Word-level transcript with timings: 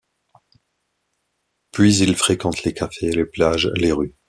Puis, 1.71 1.95
il 1.99 2.15
fréquente 2.15 2.63
les 2.63 2.73
cafés, 2.73 3.11
les 3.11 3.23
plages, 3.23 3.69
les 3.75 3.91
rues. 3.91 4.15